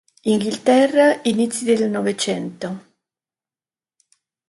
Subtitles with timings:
[0.23, 2.67] Inghilterra, inizi del Novecento.